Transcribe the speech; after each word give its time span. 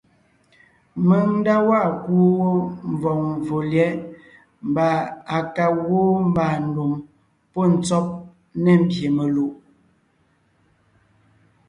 Mèŋ 1.07 1.25
nda 1.39 1.55
waa 1.69 1.89
kuu 2.03 2.27
wó 2.39 2.49
mvɔ̀g 2.91 3.17
mvfò 3.31 3.57
lyɛ̌ʼ 3.71 3.99
mbà 4.69 4.87
à 5.35 5.37
ka 5.55 5.65
gwoon 5.83 6.19
mbàandùm 6.31 6.93
pɔ́ 7.53 7.65
ntsɔ́b 7.73 8.05
ne 8.63 8.71
mbyè 8.81 9.07
melùʼ; 9.17 9.53